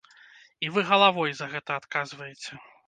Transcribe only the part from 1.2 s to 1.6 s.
за